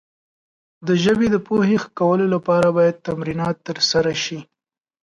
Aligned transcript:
د 0.87 0.89
ژبې 1.03 1.27
د 1.31 1.37
پوهې 1.47 1.77
ښه 1.83 1.89
کولو 1.99 2.25
لپاره 2.35 2.67
باید 2.77 3.03
تمرینات 3.07 3.55
ترسره 3.67 4.13
شي. 4.23 4.39